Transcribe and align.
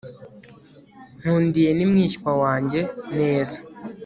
nkundiye 1.19 1.69
ni 1.73 1.85
mwishywa 1.91 2.31
wanjye. 2.41 2.79
neza 3.17 3.57